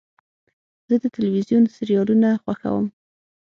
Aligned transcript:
زه 0.87 0.95
د 1.03 1.05
تلویزیون 1.15 1.63
سریالونه 1.75 2.29
خوښوم. 2.43 2.85